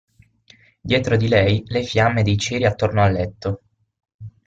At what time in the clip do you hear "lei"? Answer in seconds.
1.27-1.61